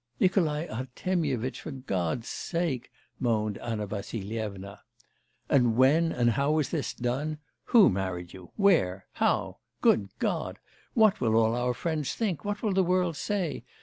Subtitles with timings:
[0.19, 4.79] 'Nikolai Artemyevitch, for God's sake,' moaned Anna Vassilyevna.
[5.47, 7.37] 'And when and how was this done?
[7.65, 8.49] Who married you?
[8.55, 9.05] where?
[9.11, 9.57] how?
[9.79, 10.57] Good God!
[10.95, 13.63] what will all our friends think, what will the world say!